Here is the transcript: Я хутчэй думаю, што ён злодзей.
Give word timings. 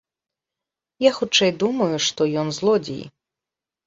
Я 1.03 1.11
хутчэй 1.17 1.51
думаю, 1.63 1.89
што 2.05 2.21
ён 2.45 2.49
злодзей. 2.59 3.03